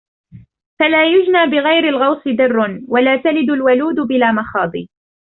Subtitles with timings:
[0.79, 4.71] فلا يُجنَى بغيرِ الغوصِ درٌّ...ولا تلِدُ الوَلودُ بلا مخاضِ